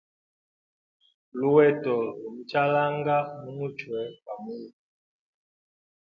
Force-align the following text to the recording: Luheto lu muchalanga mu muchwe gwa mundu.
Luheto 1.39 1.93
lu 2.19 2.29
muchalanga 2.35 3.17
mu 3.41 3.51
muchwe 3.57 3.99
gwa 4.23 4.35
mundu. 4.43 4.77